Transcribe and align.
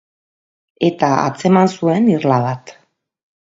Eta 0.87 1.09
atzeman 1.27 1.71
zuen 1.75 2.11
irla 2.17 2.43
bat. 2.49 2.75